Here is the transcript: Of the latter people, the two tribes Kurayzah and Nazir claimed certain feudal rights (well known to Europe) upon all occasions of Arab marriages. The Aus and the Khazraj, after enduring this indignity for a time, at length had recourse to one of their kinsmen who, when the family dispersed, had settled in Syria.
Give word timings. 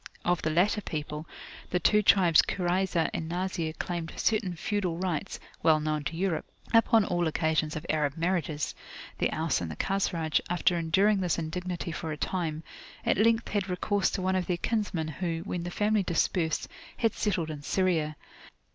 Of 0.25 0.41
the 0.41 0.49
latter 0.49 0.81
people, 0.81 1.27
the 1.69 1.79
two 1.79 2.01
tribes 2.01 2.41
Kurayzah 2.41 3.11
and 3.13 3.29
Nazir 3.29 3.71
claimed 3.73 4.11
certain 4.15 4.55
feudal 4.55 4.97
rights 4.97 5.39
(well 5.61 5.79
known 5.79 6.03
to 6.05 6.17
Europe) 6.17 6.45
upon 6.73 7.05
all 7.05 7.27
occasions 7.27 7.75
of 7.75 7.85
Arab 7.87 8.17
marriages. 8.17 8.73
The 9.19 9.31
Aus 9.31 9.61
and 9.61 9.69
the 9.69 9.75
Khazraj, 9.75 10.41
after 10.49 10.75
enduring 10.75 11.19
this 11.19 11.37
indignity 11.37 11.91
for 11.91 12.11
a 12.11 12.17
time, 12.17 12.63
at 13.05 13.15
length 13.19 13.49
had 13.49 13.69
recourse 13.69 14.09
to 14.13 14.23
one 14.23 14.35
of 14.35 14.47
their 14.47 14.57
kinsmen 14.57 15.07
who, 15.07 15.41
when 15.45 15.61
the 15.61 15.69
family 15.69 16.01
dispersed, 16.01 16.67
had 16.97 17.13
settled 17.13 17.51
in 17.51 17.61
Syria. 17.61 18.15